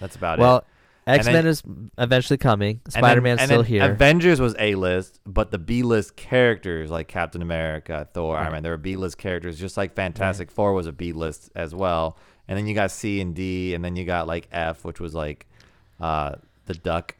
[0.00, 0.42] that's about it.
[0.42, 0.64] Well,
[1.06, 1.62] X Men is
[1.96, 2.80] eventually coming.
[2.88, 3.90] Spider Man's still here.
[3.90, 8.52] Avengers was A list, but the B list characters like Captain America, Thor, Iron Right.
[8.52, 11.74] Man, they were B list characters, just like Fantastic Four was a B list as
[11.74, 12.18] well.
[12.46, 15.14] And then you got C and D, and then you got like F, which was
[15.14, 15.46] like
[16.00, 16.34] uh,
[16.66, 17.16] the Duck.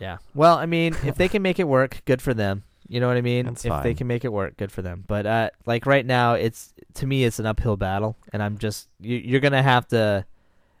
[0.00, 0.18] yeah.
[0.34, 2.64] Well, I mean, if they can make it work, good for them.
[2.88, 3.44] You know what I mean?
[3.44, 5.04] That's if they can make it work, good for them.
[5.06, 8.88] But uh, like right now, it's to me, it's an uphill battle, and I'm just
[8.98, 10.24] you, you're gonna have to.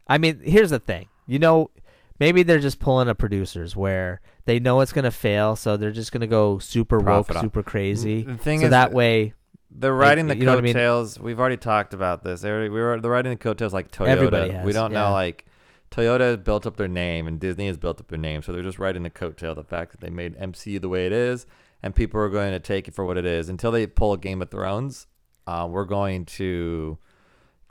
[0.06, 1.08] I mean, here's the thing.
[1.26, 1.70] You know,
[2.18, 6.10] maybe they're just pulling a producers where they know it's gonna fail, so they're just
[6.10, 8.22] gonna go super Profit woke, on- super crazy.
[8.22, 9.34] The thing so is, that way,
[9.70, 10.72] they're riding the you know what I mean?
[10.72, 11.20] coattails.
[11.20, 12.40] We've already talked about this.
[12.40, 14.08] They already, we were they're riding the coattails like Toyota.
[14.08, 15.02] Everybody we don't yeah.
[15.02, 15.44] know like
[15.90, 18.62] Toyota has built up their name and Disney has built up their name, so they're
[18.62, 19.54] just riding the coattail.
[19.54, 21.46] The fact that they made MCU the way it is,
[21.82, 24.18] and people are going to take it for what it is until they pull a
[24.18, 25.06] Game of Thrones.
[25.46, 26.98] Uh, we're going to.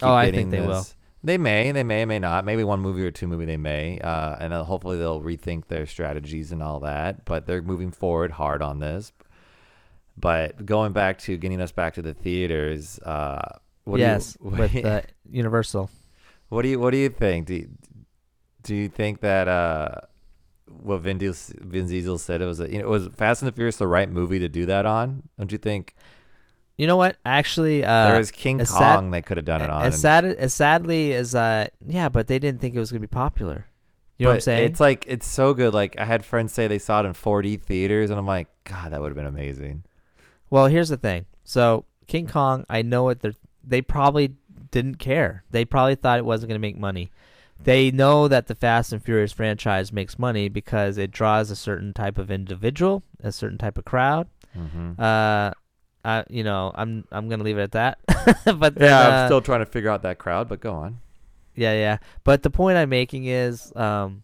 [0.02, 0.68] Oh, I think they this.
[0.68, 0.86] will.
[1.24, 2.46] They may, they may, may not.
[2.46, 5.86] Maybe one movie or two movie they may, uh, and then hopefully they'll rethink their
[5.86, 7.26] strategies and all that.
[7.26, 9.12] But they're moving forward hard on this.
[10.16, 14.52] But going back to getting us back to the theaters, uh, what yes, do you,
[14.52, 15.90] with uh, Universal.
[16.50, 17.48] what do you what do you think?
[17.48, 17.70] Do you,
[18.64, 20.02] do you think that uh,
[20.68, 23.56] what Vin Diesel, Vin Diesel said it was a, you know was Fast and the
[23.56, 25.24] Furious the right movie to do that on?
[25.38, 25.96] Don't you think?
[26.78, 27.18] You know what?
[27.26, 29.84] Actually, uh, there was King Kong sad- they could have done it on.
[29.86, 33.08] as sad as sadly as uh, yeah, but they didn't think it was gonna be
[33.08, 33.66] popular.
[34.18, 34.72] You know what I'm saying?
[34.72, 35.74] It's like it's so good.
[35.74, 38.92] Like I had friends say they saw it in 4D theaters, and I'm like, God,
[38.92, 39.84] that would have been amazing.
[40.50, 41.26] Well, here's the thing.
[41.44, 44.36] So King Kong, I know what they they probably
[44.72, 45.44] didn't care.
[45.52, 47.12] They probably thought it wasn't going to make money.
[47.64, 51.94] They know that the Fast and Furious franchise makes money because it draws a certain
[51.94, 54.28] type of individual, a certain type of crowd.
[54.56, 55.02] Mm-hmm.
[55.02, 55.52] Uh,
[56.06, 58.00] I, you know, I'm I'm gonna leave it at that.
[58.58, 61.00] but then, Yeah, uh, I'm still trying to figure out that crowd, but go on.
[61.56, 61.98] Yeah, yeah.
[62.24, 64.24] But the point I'm making is, um,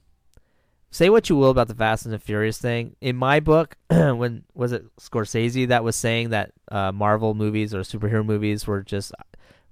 [0.92, 2.96] say what you will about the Fast and the Furious thing.
[3.02, 7.82] In my book, when was it Scorsese that was saying that uh, Marvel movies or
[7.82, 9.12] superhero movies were just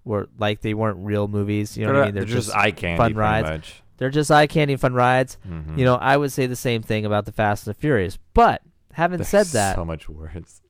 [0.04, 1.78] were like they weren't real movies.
[1.78, 2.16] You know what I mean?
[2.16, 3.50] They're, just, eye candy, fun rides.
[3.50, 3.84] much.
[3.98, 5.38] They're just eye candy fun rides.
[5.48, 5.78] Mhm.
[5.78, 8.18] You know, I would say the same thing about the Fast and the Furious.
[8.34, 8.62] But
[8.94, 10.62] having They're said that, so much worse.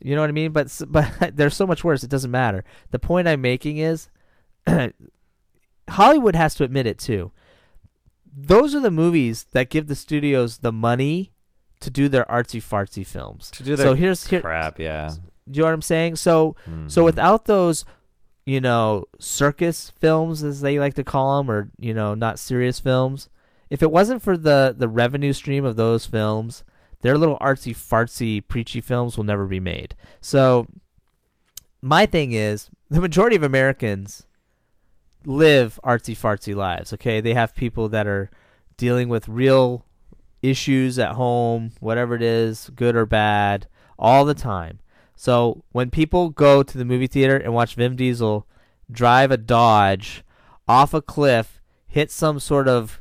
[0.00, 0.50] You know what I mean?
[0.52, 2.02] But but there's so much worse.
[2.02, 2.64] It doesn't matter.
[2.90, 4.08] The point I'm making is,
[5.88, 7.32] Hollywood has to admit it too.
[8.38, 11.32] Those are the movies that give the studios the money
[11.80, 13.50] to do their artsy fartsy films.
[13.52, 14.40] To do so their here's here.
[14.40, 15.10] crap, yeah.
[15.48, 16.16] Do you know what I'm saying?
[16.16, 16.56] So
[16.88, 17.04] so Mhm.
[17.04, 17.84] without those,
[18.46, 22.80] you know, circus films as they like to call them, or you know, not serious
[22.80, 23.28] films,
[23.68, 26.64] if it wasn't for the the revenue stream of those films,
[27.02, 29.94] their little artsy fartsy preachy films will never be made.
[30.20, 30.68] So
[31.82, 34.26] my thing is, the majority of Americans
[35.24, 36.92] live artsy fartsy lives.
[36.92, 38.30] Okay, they have people that are
[38.76, 39.84] dealing with real
[40.42, 43.66] issues at home, whatever it is, good or bad,
[43.98, 44.78] all the time.
[45.16, 48.46] So when people go to the movie theater and watch Vin Diesel
[48.90, 50.22] drive a Dodge
[50.68, 53.00] off a cliff, hit some sort of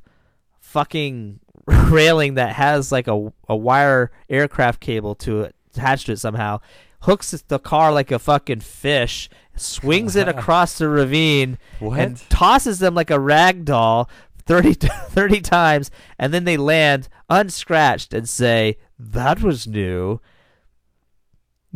[0.60, 6.20] fucking railing that has like a, a wire aircraft cable to it attached to it
[6.20, 6.60] somehow,
[7.02, 12.00] hooks the car like a fucking fish, swings it across the ravine, what?
[12.00, 14.10] and tosses them like a rag doll
[14.46, 14.74] 30,
[15.10, 20.20] 30 times, and then they land unscratched and say, That was new.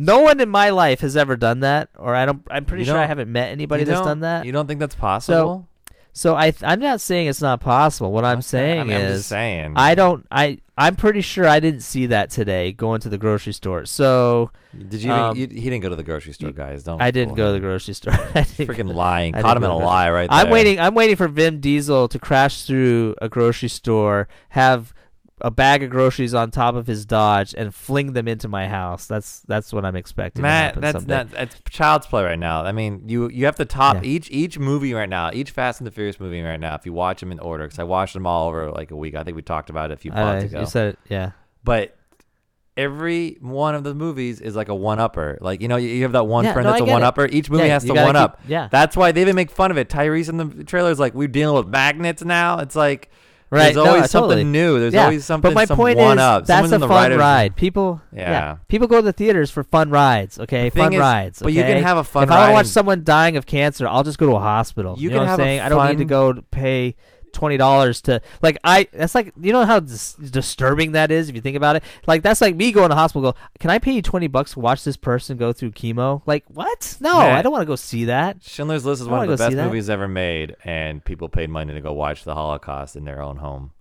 [0.02, 2.42] No one in my life has ever done that, or I don't.
[2.50, 4.46] I'm pretty You sure I don't- haven't met anybody You that's don't- done that.
[4.46, 5.66] You don't think that's possible?
[6.12, 8.10] So I, I'm not saying it's not possible.
[8.10, 9.74] What I'm Okay, saying I mean, I'm is, just saying.
[9.76, 10.26] I don't.
[10.30, 13.84] I, I'm pretty sure I didn't see that today going to the grocery store.
[13.84, 14.50] So
[14.88, 15.46] Did you, um, you?
[15.46, 16.82] He didn't go to the grocery store, guys.
[16.82, 17.00] Don't.
[17.00, 17.62] I didn't fool go to the him.
[17.62, 18.14] grocery store.
[18.34, 19.34] I didn't Freaking lying.
[19.36, 20.38] I Caught didn't him in go a to the lie right there.
[20.40, 20.80] I'm waiting.
[20.80, 24.92] I'm waiting for Vin Diesel to crash through a grocery store, have
[25.42, 29.06] a bag of groceries on top of his Dodge, and fling them into my house.
[29.06, 30.42] That's that's what I'm expecting.
[30.42, 31.14] Matt, that's someday.
[31.14, 32.62] not that's child's play right now.
[32.64, 34.10] I mean, you you have to top Yeah.
[34.10, 36.74] each each movie right now, each Fast and the Furious movie right now.
[36.74, 39.14] If you watch them in order, because I watched them all over like a week.
[39.14, 40.60] I think we talked about it a few Uh, ago.
[40.60, 40.98] you said it.
[41.08, 41.30] Yeah.
[41.64, 41.96] but
[42.76, 45.36] every one of the movies is like a one upper.
[45.40, 47.26] Like you know, you, have that one Yeah, friend no, that's I a one upper.
[47.26, 48.40] Each movie Yeah, has to one keep- up.
[48.46, 48.68] yeah.
[48.70, 49.88] That's why they even make fun of it.
[49.88, 52.58] Tyrese in the trailer is like, we're dealing with magnets now.
[52.60, 53.10] It's like
[53.50, 53.74] Right.
[53.74, 54.44] there's no, always something totally.
[54.44, 54.78] new.
[54.78, 55.04] There's yeah.
[55.04, 55.50] always something.
[55.50, 56.46] But my some point one is, up.
[56.46, 57.56] that's Someone's a fun ride.
[57.56, 58.58] People, Yeah.
[58.68, 60.38] people go to the theaters for fun rides.
[60.38, 61.42] Okay, fun is- rides.
[61.42, 63.88] but you can have a fun If I want to watch someone dying of cancer,
[63.88, 64.94] I'll just go to a hospital.
[64.98, 65.60] You know can what I'm have saying?
[65.60, 66.94] I don't need to go to pay
[67.32, 68.88] twenty dollars to like I.
[68.92, 71.82] That's like you know how dis- disturbing that is if you think about it.
[72.06, 73.32] Like that's like me going to the hospital.
[73.32, 76.22] Go, can I pay you twenty bucks to watch this person go through chemo?
[76.26, 76.96] Like what?
[77.00, 78.42] No, Matt, I don't want to go see that.
[78.42, 81.80] Schindler's List is one of the best movies ever made, and people paid money to
[81.80, 83.72] go watch the Holocaust in their own home.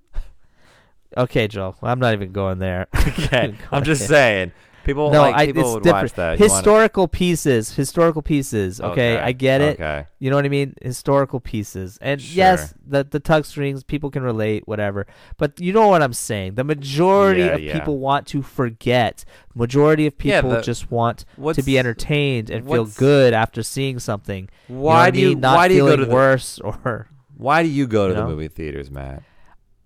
[1.18, 1.76] Okay, Joel.
[1.82, 2.88] I'm not even going there.
[3.20, 4.52] Okay, I'm just saying.
[4.84, 6.04] People No, like I, people it's different.
[6.04, 6.40] watch that.
[6.40, 8.80] You wanna- Historical pieces, historical pieces.
[8.82, 9.80] Okay, I get it.
[9.80, 10.06] Okay.
[10.20, 10.74] You know what I mean?
[10.82, 11.98] Historical pieces.
[12.02, 12.38] And Sure.
[12.38, 15.06] yes, the the tug strings, people can relate, whatever.
[15.38, 16.56] But you know what I'm saying.
[16.56, 17.74] The majority Yeah, of yeah.
[17.74, 19.26] people want to forget.
[19.54, 24.00] Majority of Yeah, people the- just want to be entertained and feel good after seeing
[24.00, 24.50] something.
[24.68, 25.40] You know Why I do you mean?
[25.42, 28.20] Not why do you go to the worse or why do you go to You
[28.22, 29.24] the movie theaters, Matt?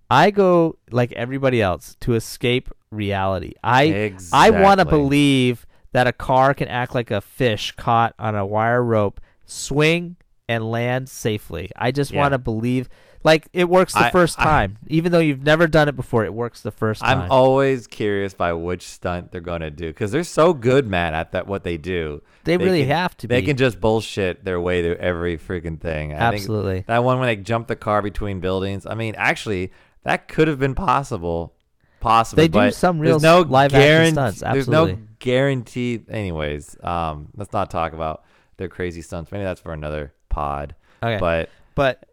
[0.09, 3.53] I go like everybody else to escape reality.
[3.63, 8.35] I I want to believe that a car can act like a fish caught on
[8.35, 10.15] a wire rope, swing
[10.49, 11.69] and land safely.
[11.75, 12.19] I just Yeah.
[12.21, 12.89] want to believe
[13.23, 14.77] like it works the I- first I- time.
[14.87, 17.21] Even though you've never done it before, it works the first time.
[17.21, 21.31] I'm always curious by which stunt they're gonna do because they're so good, Matt, at
[21.31, 22.21] that what they do.
[22.43, 23.45] they, really can- have to They be.
[23.47, 26.11] can just bullshit their way through every freaking thing.
[26.11, 26.83] I Absolutely.
[26.87, 28.85] that one when they jump the car between buildings.
[28.85, 29.71] I mean, actually,
[30.03, 31.53] that could have been possible.
[32.03, 36.01] Possibly, They do some real no live action guaran- stunts, There's no guarantee.
[36.09, 38.23] Anyways, um, let's not talk about
[38.57, 39.31] their crazy stunts.
[39.31, 40.75] Maybe that's for another pod.
[41.01, 41.17] okay.
[41.19, 42.03] But But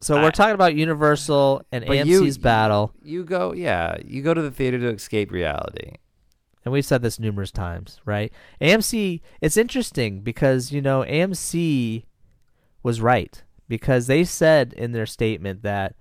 [0.00, 4.22] so I- we're talking about Universal and but you- AMC's battle, you go, yeah, you
[4.22, 5.92] go to the theater to escape reality.
[6.64, 8.32] and we've said this numerous times, right?
[8.60, 9.22] AMC.
[9.40, 12.04] It's interesting because you know AMC
[12.82, 15.94] was right because they said in their statement that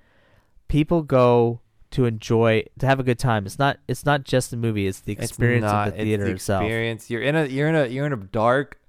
[0.68, 3.46] people go to enjoy to have a good time.
[3.46, 6.24] It's not it's not just the movie; it's the experience it's not, of the theater
[6.24, 6.64] it's the itself.
[6.64, 7.10] Experience.
[7.10, 8.80] You're in a you're in a you're in a dark,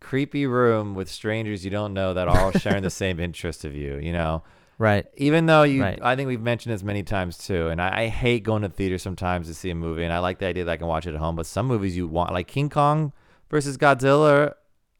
[0.00, 3.74] creepy room with strangers you don't know that are all sharing the same interest of
[3.74, 3.98] you.
[3.98, 4.42] You know,
[4.78, 5.06] Right?
[5.16, 5.98] even though you, Right.
[6.02, 7.68] I think we've mentioned this many times too.
[7.68, 10.38] And I, I hate going to theater sometimes to see a movie, and I like
[10.38, 11.36] the idea that I can watch it at home.
[11.36, 13.12] But some movies you want, like King Kong
[13.50, 14.54] versus Godzilla.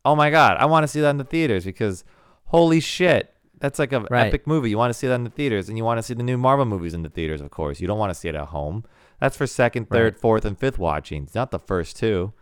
[0.05, 2.05] Oh my God, I want to see that in the theaters because
[2.47, 3.35] holy shit.
[3.61, 4.27] That's like a Right.
[4.27, 4.71] epic movie.
[4.71, 6.37] You want to see that in the theaters, and you want to see the new
[6.39, 7.81] Marvel movies in the theaters, of course.
[7.81, 8.85] You don't want to see it at home.
[9.21, 10.21] That's for second, third, Right.
[10.21, 12.33] fourth, and fifth watchings, not the first two.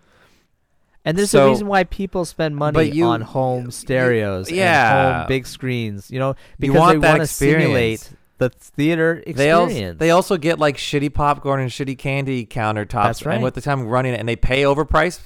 [1.05, 5.07] And there's So- a reason why people spend money you- on home stereos, yeah.
[5.09, 6.11] and home big screens.
[6.11, 8.17] You know, You because want they want to simulate experience.
[8.39, 9.99] the theater They experience.
[9.99, 12.91] they also get like shitty popcorn and shitty candy countertops.
[13.05, 13.35] That's right.
[13.35, 15.21] And with the time running it, and they pay overpriced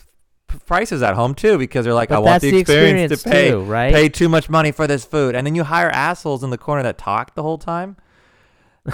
[0.66, 3.30] prices at home too because they're like, But I want the the experience, experience to
[3.30, 3.92] pay too, right?
[3.92, 6.82] pay too much money for this food, and then you hire assholes in the corner
[6.82, 7.96] that talk the whole time.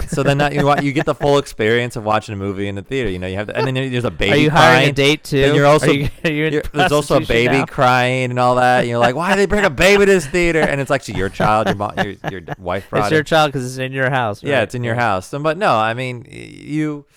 [0.07, 2.83] So then that you you get the full experience of watching a movie in the
[2.83, 3.09] theater.
[3.09, 4.73] You know, you have, the, and then there's a baby Are you crying.
[4.75, 5.41] hiring a date too?
[5.41, 7.65] Then you're also- Are you, are you there's also a baby now?
[7.65, 8.81] crying and all that.
[8.81, 10.59] And you're like, why do they bring a baby to this theater?
[10.61, 13.15] And it's actually your child, your mom, your, your wife brought It's it.
[13.15, 14.43] your child because it's in your house.
[14.43, 15.25] Yeah, it's in your house.
[15.27, 17.07] So, but no, I mean, you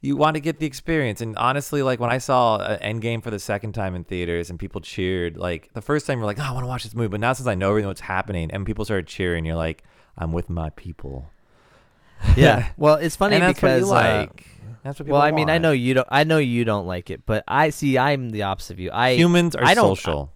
[0.00, 1.20] you want to get the experience.
[1.20, 4.58] And honestly, like when I saw uh, Endgame for the second time in theaters and
[4.58, 7.08] people cheered, like the first time you're like, oh, I want to watch this movie.
[7.08, 9.82] But now since I know everything what's happening and people started cheering, you're like,
[10.16, 11.30] I'm with my people.
[12.36, 12.68] Yeah.
[12.76, 14.46] Well, it's funny because you uh, like.
[14.82, 16.08] that's what people well, I mean, I know you don't.
[16.10, 17.98] I know you don't like it, but I see.
[17.98, 18.90] I'm the opposite of you.
[18.92, 20.32] I humans are I social.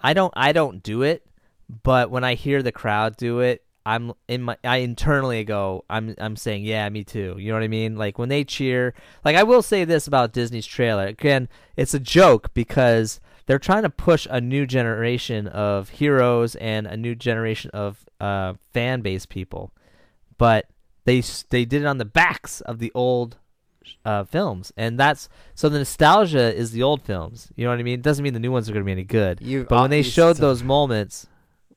[0.00, 0.32] I don't.
[0.36, 1.24] I don't do it,
[1.84, 4.56] but when I hear the crowd do it, I'm in my.
[4.62, 5.84] I internally go.
[5.88, 6.14] I'm.
[6.18, 7.36] I'm saying, yeah, me too.
[7.38, 7.96] You know what I mean?
[7.96, 8.92] Like when they cheer.
[9.24, 11.06] Like I will say this about Disney's trailer.
[11.06, 16.86] Again, it's a joke because they're trying to push a new generation of heroes and
[16.86, 19.72] a new generation of uh, fan base people,
[20.36, 20.66] but
[21.06, 23.38] they they did it on the backs of the old
[24.04, 27.50] uh, films, and that's so the nostalgia is the old films.
[27.56, 27.94] You know what I mean?
[28.00, 29.40] It doesn't mean the new ones are going to be any good.
[29.40, 31.26] You, But when they showed still- those moments,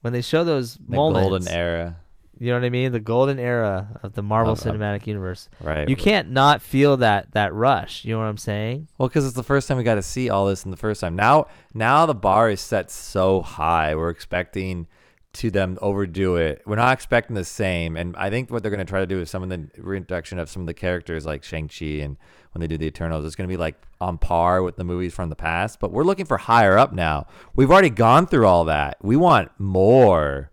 [0.01, 2.00] when they show those the moments, golden era,
[2.41, 2.91] you know what I mean?
[2.91, 5.47] The golden era of the Marvel Cinematic Universe.
[5.61, 5.87] right?
[5.87, 8.03] You can't not feel that that rush.
[8.03, 8.87] You know what I'm saying?
[8.97, 11.01] Well, because it's the first time we got to see all this in the first
[11.01, 11.15] time.
[11.15, 13.93] Now, now the bar is set so high.
[13.93, 14.87] We're expecting
[15.33, 16.63] to them overdo it.
[16.65, 17.95] We're not expecting the same.
[17.95, 20.39] And I think what they're going to try to do is some of the reintroduction
[20.39, 22.17] of some of the characters like Shang Chi and
[22.53, 25.13] when they do the Eternals, it's going to be like on par with the movies
[25.13, 25.79] from the past.
[25.79, 27.27] But we're looking for higher up now.
[27.55, 28.97] We've already gone through all that.
[29.01, 30.50] We want more.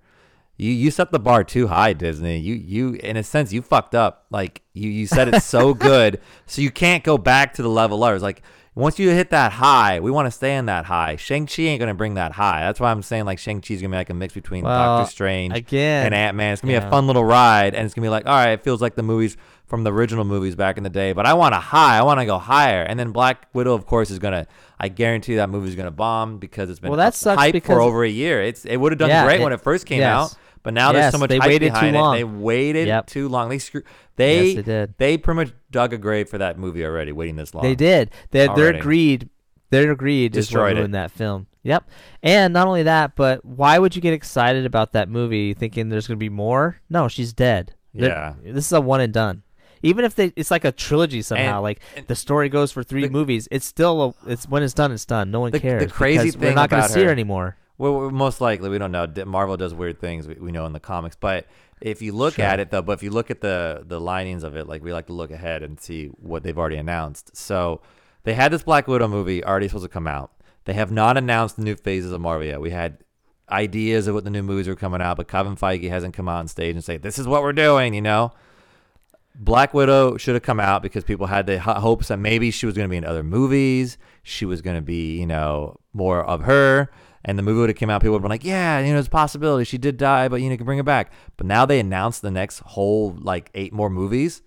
[0.59, 2.39] You you set the bar too high, Disney.
[2.39, 4.27] You you in a sense you fucked up.
[4.31, 8.03] Like you you said it's so good, so you can't go back to the level
[8.03, 8.23] others.
[8.23, 8.43] Like
[8.75, 11.15] once you hit that high, we want to stay in that high.
[11.17, 12.61] Shang Chi ain't gonna bring that high.
[12.61, 15.11] That's why I'm saying like Shang Chi's gonna be like a mix between Well, Doctor
[15.13, 16.53] Strange Again, and Ant Man.
[16.55, 18.63] It's gonna be a fun little ride, and it's gonna be like all right, it
[18.65, 21.13] feels like the movies from the original movies back in the day.
[21.13, 21.99] But I want a high.
[21.99, 22.83] I want to go higher.
[22.83, 24.47] And then Black Widow, of course, is gonna.
[24.81, 28.03] I guarantee that movie's gonna bomb because it's been Well, that sucks because- for over
[28.03, 28.43] a year.
[28.43, 30.09] It's it would have done Yeah, great it- when it first came yes.
[30.33, 30.35] out.
[30.63, 32.15] But now there's so much they hype waited too behind long.
[32.15, 32.19] it.
[32.19, 33.07] They waited Yep.
[33.07, 33.49] too long.
[33.49, 33.83] They screw.
[34.17, 34.95] They Yes, they did.
[34.99, 37.13] they pretty much dug a grave for that movie already.
[37.13, 37.63] Waiting this long.
[37.63, 38.11] They did.
[38.31, 39.29] They, their greed,
[39.71, 40.93] their greed Destroyed is what it.
[40.93, 41.47] that film.
[41.63, 41.89] Yep.
[42.23, 46.07] And not only that, but why would you get excited about that movie thinking there's
[46.07, 46.81] going to be more?
[46.89, 47.75] No, she's dead.
[47.95, 48.35] They're- Yeah.
[48.53, 49.43] This is a one and done.
[49.83, 51.57] Even if they, it's like a trilogy somehow.
[51.57, 53.47] And- like and the story goes for three the- movies.
[53.51, 55.31] It's still, a, it's when it's done, it's done.
[55.31, 55.93] No one The- the cares.
[55.93, 57.57] crazy because we're not gonna see her her- anymore.
[57.79, 59.07] Well, most likely we don't know.
[59.25, 60.27] Marvel does weird things.
[60.27, 61.47] We, we know in the comics, but
[61.81, 62.45] if you look Sure.
[62.45, 64.93] at it though, but if you look at the the linings of it, like we
[64.93, 67.37] like to look ahead and see what they've already announced.
[67.37, 67.81] So
[68.25, 70.33] they had this Black Widow movie already supposed to come out.
[70.65, 72.61] They have not announced the new phases of Marvel yet.
[72.61, 72.99] We had
[73.51, 76.41] ideas of what the new movies were coming out, but Kevin Feige hasn't come out
[76.41, 77.95] on stage and say this is what we're doing.
[77.95, 78.33] You know.
[79.41, 82.75] Black Widow should have come out because people had the hopes that maybe she was
[82.75, 83.97] going to be in other movies.
[84.25, 86.91] She was going to be, you know, more of her.
[87.25, 88.01] And the movie would have come out.
[88.01, 89.65] People would have been like, yeah, you know, it's a possibility.
[89.65, 91.13] She did die, but, you know, you can bring her back.
[91.37, 94.43] But now they announced the next whole, like, eight more movies.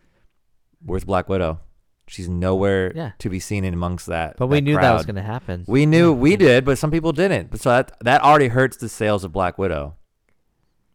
[0.83, 1.59] Where's Black Widow?
[2.07, 3.11] She's nowhere Yeah.
[3.19, 4.35] to be seen in amongst that.
[4.37, 5.63] But we that knew that was going to happen.
[5.67, 7.57] We knew we did, but some people didn't.
[7.61, 9.95] So that that already hurts the sales of Black Widow.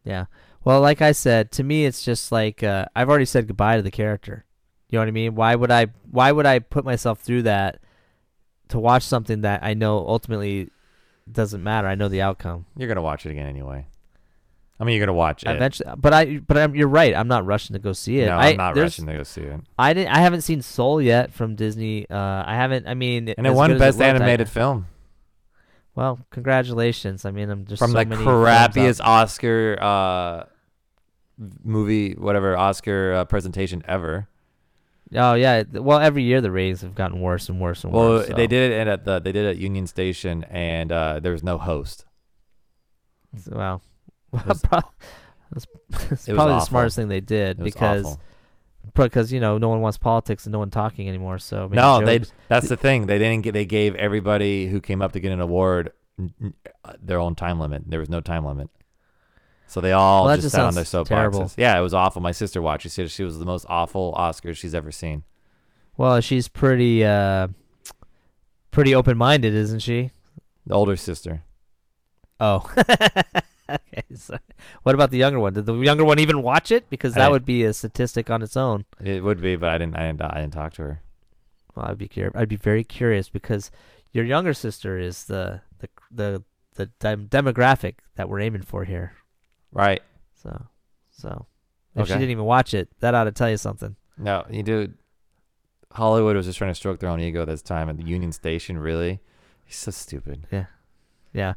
[0.03, 0.25] Yeah.
[0.63, 3.81] Well, like I said, to me, it's just like uh, I've already said goodbye to
[3.81, 4.45] the character.
[4.89, 5.33] You know what I mean?
[5.35, 5.87] Why would I?
[6.11, 7.79] Why would I put myself through that
[8.69, 10.69] to watch something that I know ultimately
[11.31, 11.87] doesn't matter?
[11.87, 13.85] I know the outcome You're gonna watch it again anyway.
[14.79, 15.49] I mean, you're gonna watch it.
[15.49, 15.91] eventually.
[15.97, 17.15] But I, but I'm, you're right.
[17.15, 18.27] I'm not rushing to go see it.
[18.27, 19.59] No, I, I'm not rushing to go see it.
[19.79, 20.13] I didn't.
[20.13, 22.07] I haven't seen Soul yet from Disney.
[22.07, 22.87] Uh, I haven't.
[22.87, 24.85] I mean, And it won Best looked, I- Animated Film
[25.97, 27.25] well, congratulations.
[27.25, 30.43] I mean, I'm just from so the crappiest Oscar uh,
[31.63, 34.29] movie, whatever Oscar uh, presentation ever.
[35.15, 35.63] Oh yeah.
[35.71, 38.27] Well, every year the ratings have gotten worse and worse and Well, worse.
[38.27, 41.19] Well, they so- did it at the they did it at Union Station, and uh,
[41.19, 42.05] there was no host.
[43.37, 43.81] So, Well,
[44.45, 44.83] was- prob-
[45.51, 48.19] that's, that's it was probably the smartest thing they did It because awful.
[48.95, 51.37] because you know no one wants politics and no one talking anymore.
[51.39, 53.05] So No, they that's the thing.
[53.05, 53.53] They didn't get.
[53.53, 55.93] They gave everybody who came up to get an award
[57.01, 57.83] their own time limit.
[57.87, 58.69] There was no time limit.
[59.67, 61.55] So they all Well, just, just sat on their soapboxes.
[61.57, 62.21] Yeah, it was awful.
[62.21, 62.83] My sister watched.
[62.83, 65.23] She said she was the most awful Oscars she's ever seen.
[65.97, 67.49] well, she's pretty uh
[68.71, 70.11] pretty open minded, isn't she?
[70.65, 71.43] The older sister.
[72.39, 72.71] Oh.
[73.69, 74.03] okay.
[74.15, 74.37] So
[74.83, 75.53] what about the younger one?
[75.53, 76.89] Did the younger one even watch it?
[76.89, 78.85] Because that I- would be a statistic on its own.
[79.03, 79.97] It would be, but I didn't.
[79.97, 80.21] I didn't.
[80.21, 81.01] I didn't talk to her.
[81.75, 82.33] Well, I'd be curious.
[82.35, 83.69] I'd be very curious because
[84.11, 86.43] your younger sister is the the the
[86.75, 89.13] the dem- demographic that we're aiming for here.
[89.71, 90.01] Right.
[90.35, 90.65] So,
[91.11, 91.45] so
[91.95, 93.95] if she didn't even watch it, that ought to tell you something.
[94.17, 94.93] No, you do.
[95.91, 98.77] Hollywood was just trying to stroke their own ego this time at the Union Station.
[98.77, 99.19] Really,
[99.65, 100.45] he's so stupid.
[100.51, 100.65] Yeah.
[101.33, 101.53] Yeah.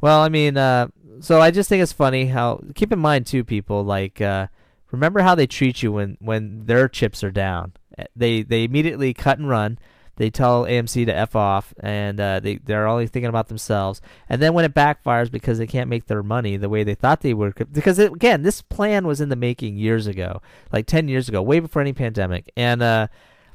[0.00, 0.88] Well, I mean, uh,
[1.20, 4.48] so I just think it's funny how keep in mind too, people like uh,
[4.90, 7.72] remember how they treat you when when their chips are down.
[7.98, 9.78] Uh, They they immediately cut and run.
[10.16, 14.00] They tell AMC to f off, and uh, they they're only thinking about themselves.
[14.28, 17.20] And then when it backfires because they can't make their money the way they thought
[17.20, 20.40] they would, because it, again, this plan was in the making years ago,
[20.72, 23.08] like ten years ago, way before any pandemic, and uh,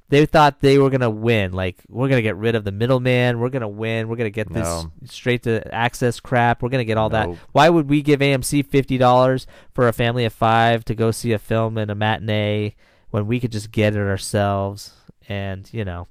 [0.09, 1.53] they thought they were gonna win.
[1.53, 3.39] Like we're gonna get rid of the middleman.
[3.39, 4.09] We're gonna win.
[4.09, 4.91] We're gonna get this No.
[5.05, 6.61] straight to access crap.
[6.61, 7.29] We're gonna get all that.
[7.53, 11.31] Why would we give AMC fifty dollars for a family of five to go see
[11.31, 12.75] a film in a matinee
[13.11, 14.91] when we could just get it ourselves?
[15.29, 16.07] And you know,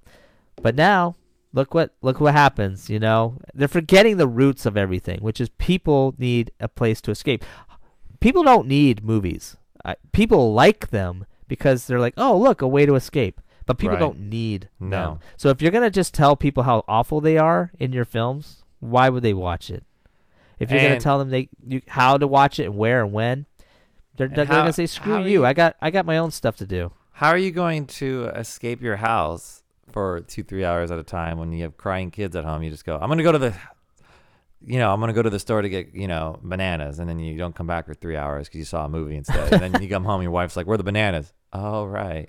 [0.63, 1.17] but now
[1.53, 2.89] look what look what happens.
[2.91, 7.11] You know, they're forgetting the roots of everything, which is people need a place to
[7.11, 7.45] escape.
[8.21, 9.57] People don't need movies.
[9.85, 13.41] Uh, people like them because they're like, oh look, a way to escape.
[13.67, 14.01] But people Right.
[14.01, 14.89] don't need them.
[14.91, 15.19] No.
[15.37, 19.09] So if you're gonna just tell people how awful they are in your films, why
[19.09, 19.85] would they watch it?
[20.59, 23.47] If you're gonna tell them they you, how to watch it and where and when,
[24.17, 25.29] they're, And they're how- gonna say screw you.
[25.31, 26.91] you- I got I got my own stuff to do.
[27.13, 29.63] How are you going to escape your house
[29.93, 32.63] for two, three hours at a time when you have crying kids at home?
[32.63, 33.55] You just go, I'm going to go to the,
[34.65, 36.99] you know, I'm to go to the store to get, you know, bananas.
[36.99, 39.53] And then you don't come back for three hours because you saw a movie instead.
[39.53, 41.33] and then you come home, your wife's like, Where are the bananas?
[41.53, 42.29] Oh, right.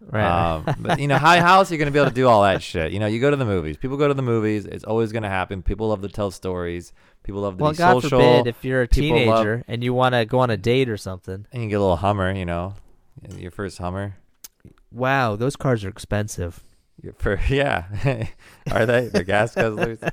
[0.00, 0.52] Right.
[0.54, 2.28] Um, but, you know, how, how else are you going to be able to do
[2.28, 2.92] all that shit?
[2.92, 3.76] You know, you go to the movies.
[3.76, 4.64] People go to the movies.
[4.64, 5.62] It's always going to happen.
[5.62, 6.92] People love to tell stories.
[7.24, 8.20] People love to well, be God social.
[8.20, 10.88] forbid if you're a People love- teenager and you want to go on a date
[10.88, 11.46] or something.
[11.52, 12.74] and you get a little Hummer, you know,
[13.36, 14.16] your first Hummer.
[14.90, 16.62] Wow, those cars are expensive.
[17.18, 17.84] Fir- yeah.
[18.70, 19.08] are they?
[19.08, 20.12] They're gas guzzlers?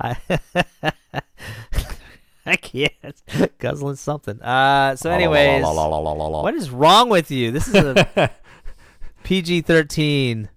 [0.00, 0.16] I
[2.46, 3.22] I can't
[3.58, 4.40] guzzling something.
[4.42, 7.52] Uh, so anyways, what is wrong with you?
[7.52, 8.30] This is a
[9.22, 10.48] PG-13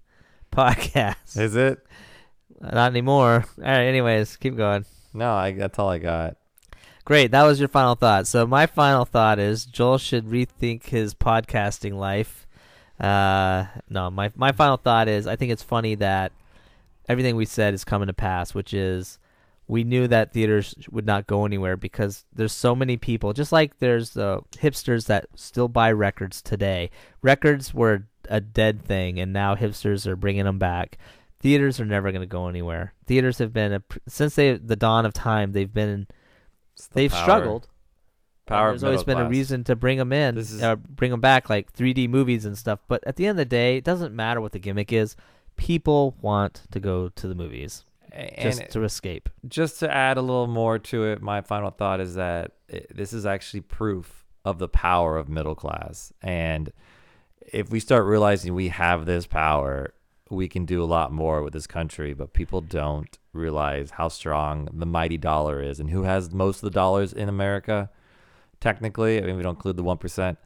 [0.51, 1.39] podcast.
[1.39, 1.85] Is it?
[2.59, 3.45] Not anymore.
[3.57, 3.83] All right.
[3.83, 4.85] Anyways, keep going.
[5.13, 6.37] No, I, that's all I got.
[7.03, 7.29] Great.
[7.31, 8.25] That was your final thought.
[8.25, 12.47] So my final thought is Joel should rethink his podcasting life.
[12.99, 16.31] Uh, no, my my final thought is I think it's funny that
[17.09, 19.19] everything we said is coming to pass, which is
[19.67, 23.33] we knew that theaters would not go anywhere because there's so many people.
[23.33, 26.91] Just like there's the hipsters that still buy records today.
[27.21, 30.97] Records were a dead thing, and now hipsters are bringing them back.
[31.41, 32.93] Theaters are never going to go anywhere.
[33.05, 35.51] Theaters have been a, since they the dawn of time.
[35.51, 36.07] They've been
[36.77, 37.67] the they've power- struggled.
[38.45, 41.11] Power There's always been a reason to bring them in, This is- or uh, bring
[41.11, 42.79] them back, like 3D movies and stuff.
[42.87, 45.15] But at the end of the day, it doesn't matter what the gimmick is.
[45.57, 49.29] People want to go to the movies And just to escape.
[49.47, 53.13] just to add a little more to it, my final thought is that it, this
[53.13, 56.13] is actually proof of the power of middle class.
[56.21, 56.71] And
[57.51, 59.93] if we start realizing we have this power,
[60.29, 62.13] we can do a lot more with this country.
[62.13, 66.61] But people don't realize how strong the mighty dollar is and who has most of
[66.63, 67.89] the dollars in America.
[68.65, 70.39] Technically, I mean, we don't include the one percent.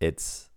[0.00, 0.50] It's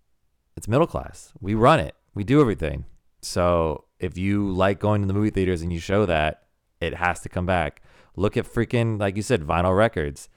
[0.57, 1.31] it's middle class.
[1.39, 1.93] We run it.
[2.15, 2.85] We do everything.
[3.21, 6.43] So if you like going to the movie theaters and you show that,
[6.81, 7.83] it has to come back.
[8.15, 10.29] Look at freaking like you said, vinyl records.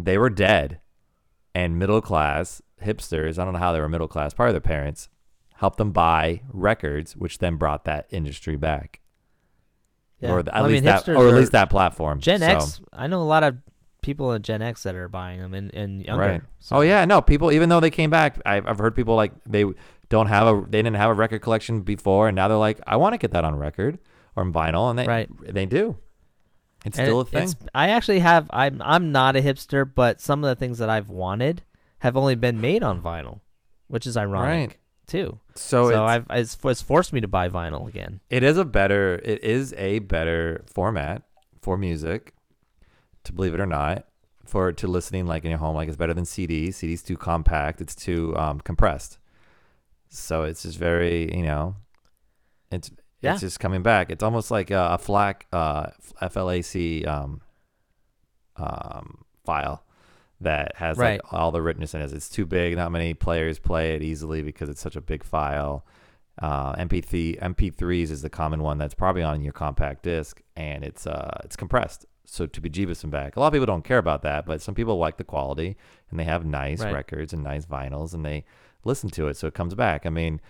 [0.00, 0.80] They were dead,
[1.54, 3.38] and middle class hipsters.
[3.38, 4.34] I don't know how they were middle class.
[4.34, 5.08] Part of their parents
[5.54, 9.00] helped them buy records, which then brought that industry back,
[10.18, 10.32] Yeah.
[10.32, 12.18] or the, at Well, I least mean, that, or at least that platform.
[12.18, 12.80] Gen So- X.
[12.92, 13.58] I know a lot of
[14.02, 16.22] people in Gen X that are buying them and, and younger.
[16.26, 16.42] Right.
[16.58, 17.20] So- Oh yeah, no.
[17.22, 19.64] People, even though they came back, I've, I've heard people like they
[20.08, 22.96] don't have a, they didn't have a record collection before, and now they're like, I
[22.96, 23.98] want to get that on record
[24.36, 25.28] or on vinyl, and they, Right.
[25.40, 25.96] they do.
[26.84, 27.42] It's And still a thing.
[27.48, 28.48] it's- I actually have.
[28.52, 31.62] I'm I'm not a hipster, but some of the things that I've wanted
[31.98, 33.40] have only been made on vinyl,
[33.88, 34.76] which is ironic Right.
[35.06, 35.38] too.
[35.54, 38.20] So, So, it's, I've it's, it's forced me to buy vinyl again.
[38.30, 41.22] it is a better, it is a better format
[41.60, 42.32] for music,
[43.24, 44.06] to believe it or not,
[44.46, 45.74] for to listening like in your home.
[45.76, 46.70] Like it's better than CDs.
[46.70, 47.80] CDs too compact.
[47.80, 49.18] It's too um, compressed.
[50.08, 51.76] So it's just very, you know,
[52.72, 53.32] it's Yeah.
[53.32, 54.10] it's just coming back.
[54.10, 55.86] It's almost like a, a FLAC, uh,
[56.20, 57.42] FLAC um,
[58.56, 59.84] um, file
[60.40, 61.20] that has Right.
[61.22, 62.12] like all the richness in it.
[62.12, 62.76] It's too big.
[62.76, 65.84] Not many players play it easily because it's such a big file.
[66.40, 71.06] Uh, MP3 MP3s is the common one that's probably on your compact disc, and it's
[71.06, 72.06] uh it's compressed.
[72.32, 74.62] So to be Jeebus and back, a lot of people don't care about that, but
[74.62, 75.76] some people like the quality,
[76.10, 76.92] and they have nice Right.
[76.94, 78.44] records and nice vinyls, and they
[78.84, 80.06] listen to it, so it comes back.
[80.06, 80.40] I mean,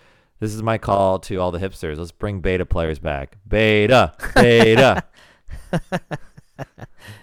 [0.41, 1.99] This is my call to all the hipsters.
[1.99, 3.37] Let's bring beta players back.
[3.47, 5.05] Beta, beta.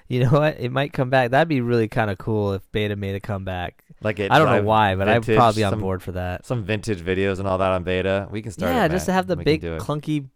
[0.08, 0.60] You know what?
[0.60, 1.32] It might come back.
[1.32, 3.84] That'd be really kind of cool if Beta made a comeback.
[4.02, 4.32] like it.
[4.32, 6.46] I don't know why, but I'd probably be on some, board for that.
[6.46, 8.28] Some vintage videos and all that on beta.
[8.32, 8.74] We can start.
[8.74, 10.28] Yeah, just to have the We big clunky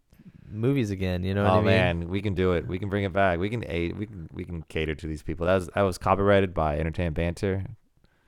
[0.51, 1.23] movies again.
[1.23, 1.65] You know what oh I mean?
[1.65, 2.67] man, we can do it.
[2.67, 3.39] We can bring it back.
[3.39, 5.45] We can aid, we can we can cater to these people.
[5.47, 7.65] That was that was copyrighted by Entertainment Banter.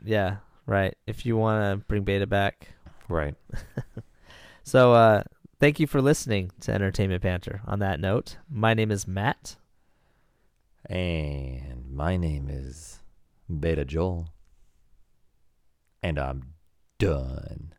[0.04, 0.96] Yeah, right.
[1.08, 2.70] If you want to bring Beta back.
[3.10, 3.36] Right.
[4.64, 5.24] So, uh,
[5.60, 7.62] thank you for listening to Entertainment Banter.
[7.68, 9.58] On that note, my name is Matt.
[10.90, 13.00] And my name is
[13.60, 14.30] Beta Joel.
[16.02, 16.54] And I'm
[16.98, 17.74] done.